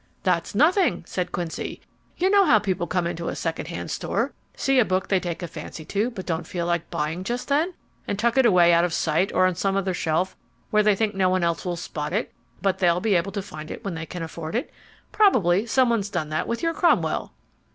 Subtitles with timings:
[0.23, 1.79] "That's nothing," said Quincy.
[2.17, 5.43] "You know how people come into a second hand store, see a book they take
[5.43, 7.75] a fancy to but don't feel like buying just then,
[8.07, 10.35] and tuck it away out of sight or on some other shelf
[10.71, 12.31] where they think no one else will spot it,
[12.63, 14.71] but they'll be able to find it when they can afford it.
[15.11, 17.31] Probably someone's done that with your Cromwell."